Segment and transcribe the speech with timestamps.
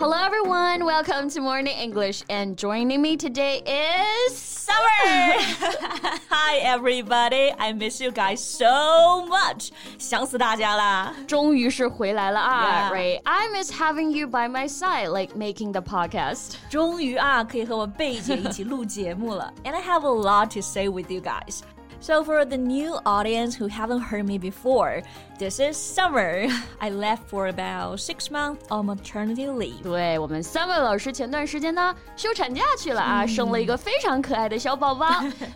[0.00, 0.84] Hello, everyone.
[0.84, 2.22] Welcome to Morning English.
[2.28, 4.78] And joining me today is Summer.
[6.30, 7.52] Hi, everybody.
[7.58, 9.72] I miss you guys so much.
[9.98, 11.14] 想死大家啦！
[11.26, 12.94] 终于是回来了啊 Yeah.
[12.94, 13.20] Right?
[13.24, 16.54] I miss having you by my side, like making the podcast.
[16.70, 19.52] 终于啊，可以和我贝姐一起录节目了。
[19.64, 21.60] And I have a lot to say with you guys.
[22.00, 25.02] So for the new audience who haven't heard me before,
[25.38, 26.46] this is Summer.
[26.78, 29.82] I left for about six months on maternity leave.
[29.82, 35.06] 对我们 Summer 老师前段时间呢休产假去了啊，生了一个非常可爱的小宝宝。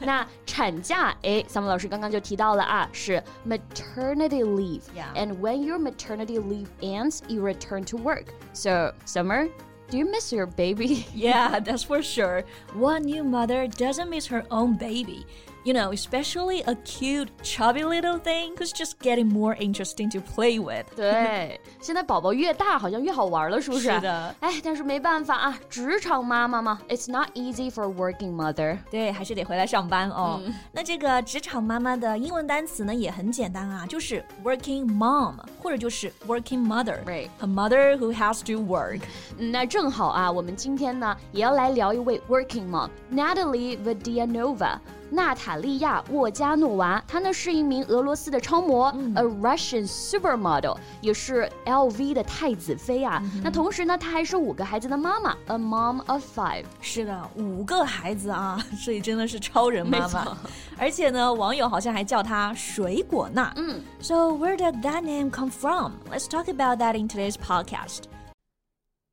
[0.00, 4.82] 那产假，哎，Summer 老师刚刚就提到了啊，是 maternity leave。
[4.96, 5.12] Yeah.
[5.14, 8.28] And when your maternity leave ends, you return to work.
[8.54, 9.48] So Summer,
[9.90, 11.04] do you miss your baby?
[11.14, 12.44] Yeah, that's for sure.
[12.74, 15.26] What new mother doesn't miss her own baby?
[15.65, 20.59] You know, especially a cute, chubby little thing who's just getting more interesting to play
[20.59, 20.85] with.
[20.95, 23.91] 对，现在宝宝越大，好像越好玩了，是不是？
[23.91, 24.35] 是的。
[24.39, 28.45] 哎，但是没办法啊，职场妈妈嘛，It's not easy for working mother.
[28.45, 28.77] mother。
[28.91, 30.39] 对，还是得回来上班哦。
[30.45, 38.99] 嗯、那这个职场妈妈的英文单词呢，也很简单啊，就是 working mom，或者就是 working A mother who has to work.
[38.99, 39.01] work。
[39.37, 44.77] 那正好啊，我们今天呢，也要来聊一位 working mom，Natalie Vodianova。
[45.14, 53.22] 娜塔莉亚·沃加诺娃，她呢是一名俄罗斯的超模、a Russian supermodel，也是 LV 的太子妃啊。
[53.42, 56.64] 那同时呢，她还是五个孩子的妈妈，a mom of five。
[56.80, 60.36] 是的，五个孩子啊，所以真的是超人妈没错妈。
[60.78, 63.52] 而且呢，网友好像还叫她水果娜。
[63.56, 65.92] 嗯 So where did that name come from?
[66.10, 68.04] Let's talk about that in today's podcast.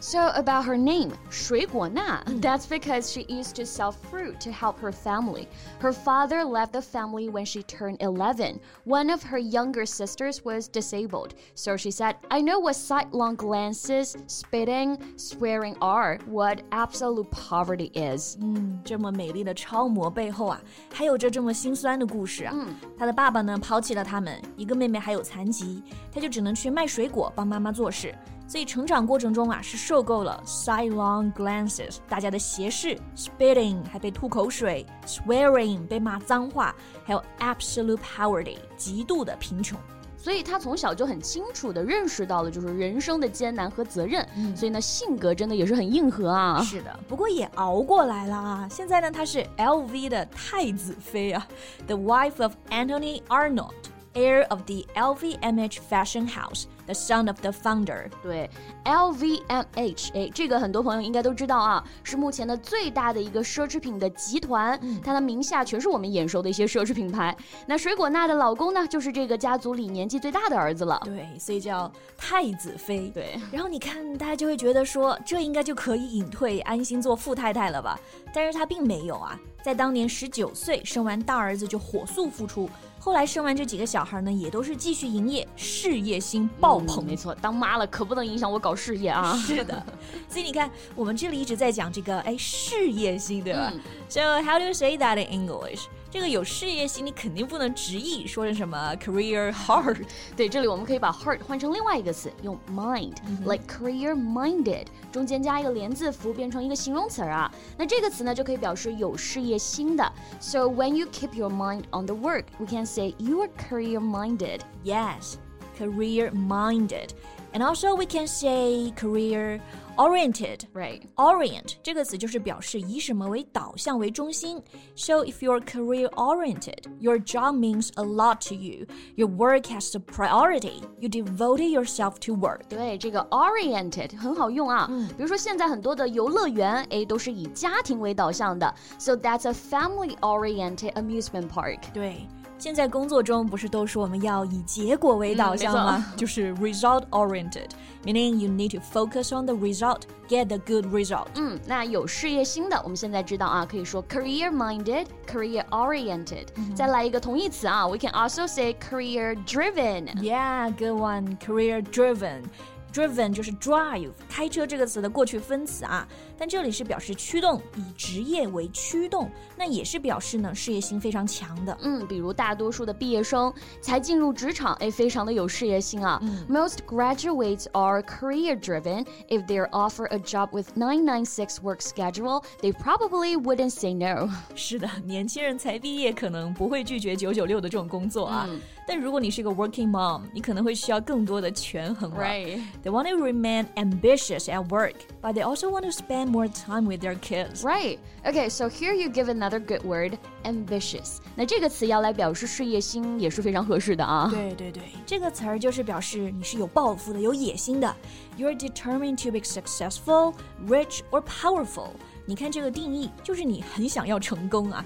[0.00, 4.92] So about her name, 水果娜, that's because she used to sell fruit to help her
[4.92, 5.48] family.
[5.80, 8.60] Her father left the family when she turned 11.
[8.84, 11.30] One of her younger sisters was disabled.
[11.54, 18.36] So she said, I know what sidelong glances, spitting, swearing are, what absolute poverty is.
[18.42, 20.60] 嗯，这么美丽的超模背后啊，
[20.92, 22.54] 还有着这么心酸的故事啊。
[22.98, 25.82] 她的爸爸呢抛弃了他们，一个妹妹还有残疾，
[26.12, 28.14] 她就只能去卖水果帮妈妈做事。
[28.49, 39.79] 所以成长过程中啊，是受够了 sidelong glances 大家的斜视，spitting 还被吐口水，swearing 被骂脏话，还有 absolute poverty 极度的贫穷。
[40.17, 46.59] 所以他从小就很清楚地认识到了就是人生的艰难和责任，所以呢性格真的也是很硬核啊。
[46.63, 48.67] 是的，不过也熬过来了啊。
[48.69, 51.47] 现在呢，他是 LV 的太子妃啊
[51.85, 53.73] ，the wife of Anthony Arnold。
[54.15, 58.09] Heir of the LVMH fashion house, the son of the founder.
[58.23, 58.49] 对
[58.83, 67.35] ，LVMH，哎，这个很多朋友应该都知道啊，是目前的最大的一个奢侈品的集团，它的名下全是我们眼熟的一些奢侈品牌。
[67.67, 70.99] 那水果娜的老公呢，就是这个家族里年纪最大的儿子了。
[71.05, 73.09] 对，所以叫太子妃。
[73.09, 77.99] 对，然后你看，大家就会觉得说，这应该就可以隐退，安心做富太太了吧？
[78.33, 82.69] 但是她并没有啊，在当年十九岁生完大儿子就火速复出，
[82.99, 87.03] 后来生完这几个小孩呢，也都是继续营业，事业心爆棚。
[87.03, 89.35] 嗯没错，当妈了可不能影响我搞事业啊。
[89.37, 89.81] 是的，
[90.27, 93.79] 所以你看，我们这里一直在讲这个哎事业心，对吧、嗯
[94.09, 95.85] s o how do you say that in English？
[96.10, 99.98] 这个有事业心，你肯定不能直译说成什么 career hard。
[100.36, 107.52] 对，这里我们可以把 heart 换成另外一个词，用 mind，like career minded，中间加一个连字符，变成一个形容词儿啊。
[107.76, 110.12] 那这个词呢，就可以表示有事业心的。
[110.38, 114.60] So when you keep your mind on the work, we can say you are career minded.
[114.84, 115.34] Yes,
[115.76, 117.08] career minded.
[117.52, 119.60] And also we can say career
[119.98, 120.60] oriented.
[120.72, 121.02] Right.
[121.16, 124.62] Orient 这个词就是表示以什么为导向为中心。
[124.96, 128.86] So if you're career oriented, your job means a lot to you.
[129.16, 130.82] Your work has a priority.
[131.00, 132.62] You devoted yourself to work.
[132.68, 134.86] 对，这个 oriented 很好用啊。
[135.16, 138.74] 比如说现在很多的游乐园，哎，都是以家庭为导向的。
[138.98, 141.78] So that's a family-oriented amusement park.
[141.92, 142.26] 对，
[142.58, 146.14] 现在工作中不是都说我们要以结果为导向吗？
[146.16, 147.68] 就是 result oriented,
[148.04, 151.26] meaning you need to focus on the result, get the good result.
[151.34, 156.46] 嗯，那有事业心的，我们现在知道啊，可以说 career-minded, career-oriented。
[156.74, 160.14] 再来一个同义词啊，we can also say career-driven。
[160.22, 161.36] Yeah, good one.
[161.38, 162.44] Career driven.
[162.92, 166.06] driven 就是 drive 开车这个词的过去分词啊，
[166.38, 171.76] 但这里是表示驱动，以职业为驱动，那也是表示呢事业心非常强的。
[171.82, 176.22] 嗯，比如大多数的毕业生才进入职场，哎，非常的有事业心啊。
[176.48, 179.04] Most graduates are career driven.
[179.28, 184.30] If they're offered a job with 996 work schedule, they probably wouldn't say no.
[184.54, 188.48] 是的，年轻人才毕业，可能不会拒绝九九六的这种工作啊。
[188.86, 192.22] 但如果你是一个 working mom，你可能会需要更多的权衡了。
[192.22, 192.60] Right.
[192.82, 196.86] They want to remain ambitious at work, but they also want to spend more time
[196.86, 197.62] with their kids.
[197.64, 197.98] Right.
[198.26, 201.18] Okay, so here you give another good word, ambitious.
[201.34, 204.30] 那这个词要来表示事业心也是非常合适的啊。
[204.30, 207.94] 对对对，这个词儿就是表示你是有抱负的、有野心的。
[208.38, 210.34] You're determined to be successful,
[210.66, 211.90] rich or powerful.
[212.26, 214.84] 你看这个定义，就是你很想要成功啊。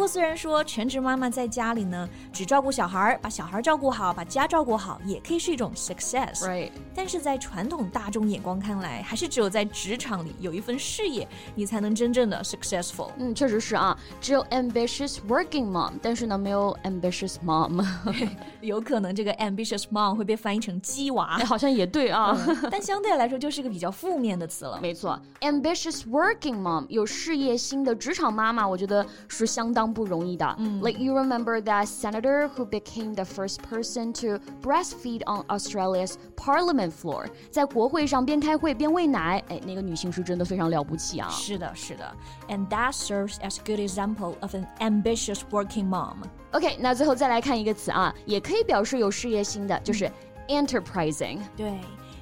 [0.00, 6.70] 不过，虽然说全职妈妈在家里呢，只照顾小孩，把小孩照顾好，把家照顾好，也可以是一种 success，right？
[6.94, 13.10] 但是在传统大众眼光看来，还是只有在职场里有一份事业，你才能真正的 successful。
[13.18, 17.86] 嗯，确实是啊，只有 ambitious working mom，但是呢，没有 ambitious mom。
[18.62, 22.34] 有可能这个 ambitious mom 会被翻译成鸡娃， 好像也对啊，
[22.70, 24.80] 但相对来说就是个比较负面的词了。
[24.80, 29.89] 没错，ambitious working mom 有事业心的职场妈妈，我觉得是相当。
[29.89, 30.45] 当不容易的。
[30.57, 30.81] Mm.
[30.81, 36.91] Like you remember that senator who became the first person to breastfeed on Australia's parliament
[36.91, 41.29] floor，在国会上边开会边喂奶，哎，那个女性是真的非常了不起啊。
[41.29, 42.11] 是的，是的，
[42.47, 46.17] and that serves as a good example of an ambitious working mom.
[46.51, 50.11] OK，那最后再来看一个词啊，也可以表示有事业心的，就是
[50.47, 51.39] enterprising。
[51.57, 51.73] 对。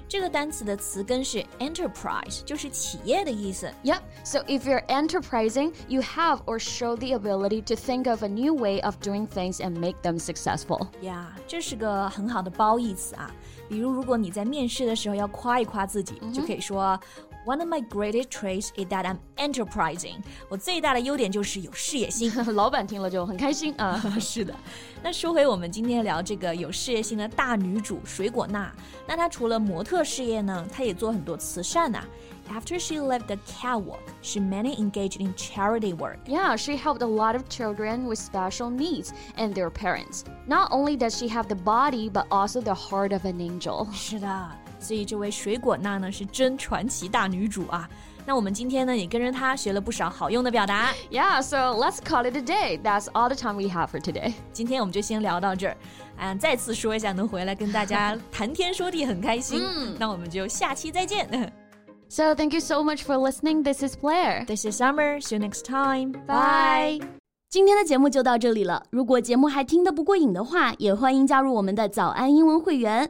[0.07, 3.71] 这个单词的词根是 enterprise，就是企业的意思。
[3.83, 3.99] Yep.
[4.23, 8.53] So if you're enterprising, you have or show the ability to think of a new
[8.55, 10.87] way of doing things and make them successful.
[11.01, 13.31] Yeah，这是个很好的褒义词啊。
[13.67, 16.99] 比如，如果你在面试的时候要夸一夸自己，就可以说。
[17.47, 20.21] One of my greatest traits is that I'm enterprising。
[20.49, 22.31] 我最大的优点就是有事业心。
[22.53, 24.01] 老板听了就很开心啊。
[24.19, 24.53] 是的。
[25.01, 28.71] 那说回我们今天聊这个有事业心的大女主水果娜，
[29.05, 32.07] 那她除了模特事业呢，她也做很多慈善呐、啊。
[32.49, 36.17] After she left the catwalk, she mainly engaged in charity work.
[36.25, 40.23] Yeah, she helped a lot of children with special needs and their parents.
[40.45, 43.87] Not only does she have the body, but also the heart of an angel.
[43.93, 47.89] 是的， 所以这位水果娜呢是真传奇大女主啊。
[48.25, 50.93] 那我们今天呢也跟着她学了不少好用的表达。
[51.11, 52.79] Yeah, so let's call it a day.
[52.81, 54.33] That's all the time we have for today.
[54.53, 55.77] 今天我们就先聊到这儿。
[56.17, 59.61] 嗯，再次说一下，能回来跟大家谈天说地很开心。
[59.61, 61.27] 嗯，那我们就下期再见。
[62.07, 63.63] So thank you so much for listening.
[63.63, 64.45] This is Blair.
[64.45, 65.19] This is Summer.
[65.19, 66.13] See you next time.
[66.25, 67.05] Bye.
[67.49, 68.83] 今天的节目就到这里了。
[68.89, 73.09] 如果节目还听得不过瘾的话，也欢迎加入我们的早安英文会员。